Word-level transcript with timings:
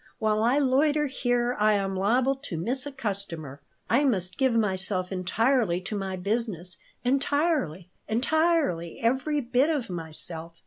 While 0.17 0.41
I 0.41 0.57
loiter 0.57 1.05
here 1.05 1.55
I 1.59 1.73
am 1.73 1.95
liable 1.95 2.33
to 2.33 2.57
miss 2.57 2.87
a 2.87 2.91
customer. 2.91 3.61
I 3.87 4.03
must 4.03 4.39
give 4.39 4.51
myself 4.55 5.11
entirely 5.11 5.79
to 5.81 5.95
my 5.95 6.15
business, 6.15 6.77
entirely, 7.03 7.91
entirely 8.07 8.99
every 8.99 9.41
bit 9.41 9.69
of 9.69 9.91
myself. 9.91 10.55